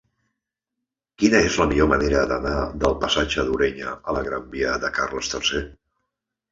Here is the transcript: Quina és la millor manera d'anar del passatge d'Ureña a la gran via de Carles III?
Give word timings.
Quina 1.23 1.41
és 1.49 1.57
la 1.63 1.67
millor 1.73 1.91
manera 1.93 2.23
d'anar 2.33 2.55
del 2.85 2.97
passatge 3.05 3.47
d'Ureña 3.51 3.95
a 4.01 4.19
la 4.19 4.27
gran 4.31 4.53
via 4.59 4.77
de 4.87 4.95
Carles 5.01 5.35
III? 5.41 5.67